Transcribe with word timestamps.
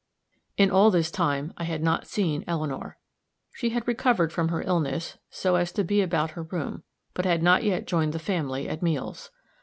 In 0.57 0.71
all 0.71 0.89
this 0.89 1.11
time 1.11 1.53
I 1.57 1.63
had 1.65 1.83
not 1.83 2.07
seen 2.07 2.43
Eleanor. 2.47 2.97
She 3.53 3.69
had 3.69 3.87
recovered 3.87 4.33
from 4.33 4.47
her 4.47 4.63
illness, 4.63 5.19
so 5.29 5.57
as 5.57 5.71
to 5.73 5.83
be 5.83 6.01
about 6.01 6.31
her 6.31 6.41
room, 6.41 6.81
but 7.13 7.25
had 7.25 7.43
not 7.43 7.63
yet 7.63 7.85
joined 7.85 8.13
the 8.13 8.17
family 8.17 8.67
at 8.67 8.81
meals. 8.81 9.29